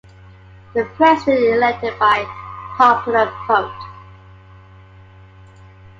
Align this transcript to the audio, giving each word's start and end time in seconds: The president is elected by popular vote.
The 0.73 0.83
president 0.95 1.37
is 1.41 1.53
elected 1.57 1.99
by 1.99 2.25
popular 2.75 3.31
vote. 3.47 3.71